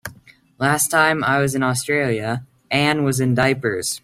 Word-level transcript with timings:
Last 0.57 0.87
time 0.87 1.23
I 1.23 1.37
was 1.41 1.53
in 1.53 1.61
Australia 1.61 2.43
Anne 2.71 3.03
was 3.03 3.19
in 3.19 3.35
diapers. 3.35 3.99